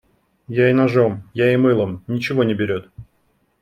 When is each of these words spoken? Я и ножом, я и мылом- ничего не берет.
Я 0.47 0.71
и 0.71 0.73
ножом, 0.73 1.29
я 1.35 1.53
и 1.53 1.57
мылом- 1.57 2.03
ничего 2.07 2.43
не 2.43 2.55
берет. 2.55 2.89